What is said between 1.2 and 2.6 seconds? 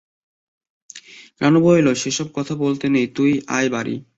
রানু বলিল, সে সব কথা